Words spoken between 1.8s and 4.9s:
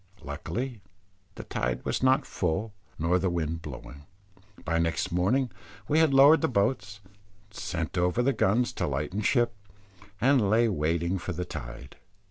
was not full nor the wind blowing. By